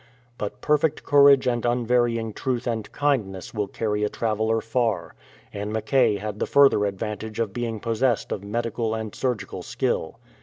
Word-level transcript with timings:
But 0.39 0.61
perfect 0.61 1.03
courage 1.03 1.45
and 1.45 1.63
unvarying 1.63 2.33
truth 2.33 2.65
and 2.65 2.91
kindness 2.91 3.53
will 3.53 3.67
carry 3.67 4.03
a 4.03 4.09
traveller 4.09 4.59
far, 4.59 5.13
and 5.53 5.71
Mackay 5.71 6.15
had 6.17 6.39
the 6.39 6.47
further 6.47 6.85
advantage 6.87 7.39
of 7.39 7.53
being 7.53 7.79
possessed 7.79 8.31
of 8.31 8.43
medical 8.43 8.95
and 8.95 9.13
surgical 9.13 9.61
skill. 9.61 10.17